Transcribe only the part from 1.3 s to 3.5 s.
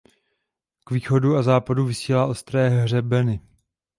a západu vysílá ostré hřebeny.